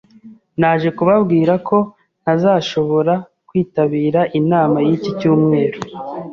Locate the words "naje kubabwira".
0.59-1.53